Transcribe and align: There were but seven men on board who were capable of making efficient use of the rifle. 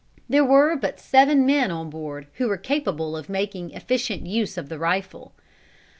There 0.27 0.43
were 0.43 0.75
but 0.75 0.99
seven 0.99 1.45
men 1.45 1.69
on 1.69 1.91
board 1.91 2.25
who 2.37 2.47
were 2.47 2.57
capable 2.57 3.15
of 3.15 3.29
making 3.29 3.69
efficient 3.75 4.25
use 4.25 4.57
of 4.57 4.67
the 4.67 4.79
rifle. 4.79 5.31